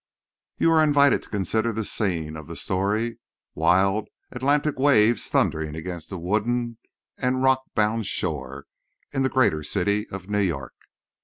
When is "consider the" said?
1.29-1.85